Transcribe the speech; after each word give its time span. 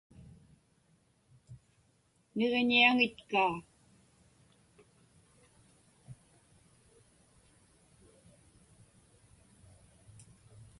Niġiñiaŋitkaa. 2.35 3.53